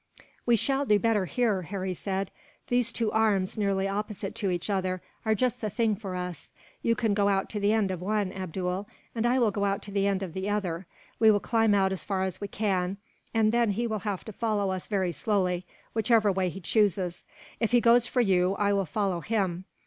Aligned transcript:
"We 0.47 0.55
shall 0.55 0.83
do 0.87 0.97
better, 0.97 1.25
here," 1.27 1.61
Harry 1.61 1.93
said. 1.93 2.31
"These 2.69 2.91
two 2.91 3.11
arms, 3.11 3.55
nearly 3.55 3.87
opposite 3.87 4.33
to 4.37 4.49
each 4.49 4.67
other, 4.67 4.99
are 5.27 5.35
just 5.35 5.61
the 5.61 5.69
thing 5.69 5.95
for 5.95 6.15
us. 6.15 6.51
"You 6.81 6.95
go 6.95 7.29
out 7.29 7.51
to 7.51 7.59
the 7.59 7.71
end 7.71 7.91
of 7.91 8.01
one, 8.01 8.31
Abdool, 8.31 8.87
and 9.13 9.27
I 9.27 9.37
will 9.37 9.51
go 9.51 9.63
out 9.63 9.83
to 9.83 9.91
the 9.91 10.07
end 10.07 10.23
of 10.23 10.33
the 10.33 10.49
other. 10.49 10.87
We 11.19 11.29
will 11.29 11.39
climb 11.39 11.75
out 11.75 11.91
as 11.91 12.03
far 12.03 12.23
as 12.23 12.41
we 12.41 12.47
can, 12.47 12.97
and 13.31 13.51
then 13.51 13.69
he 13.77 13.85
will 13.85 13.99
have 13.99 14.25
to 14.25 14.33
follow 14.33 14.71
us 14.71 14.87
very 14.87 15.11
slowly, 15.11 15.67
whichever 15.93 16.31
way 16.31 16.49
he 16.49 16.61
chooses. 16.61 17.23
If 17.59 17.71
he 17.71 17.79
goes 17.79 18.07
for 18.07 18.21
you, 18.21 18.55
I 18.55 18.73
will 18.73 18.85
follow 18.85 19.19
him. 19.21 19.65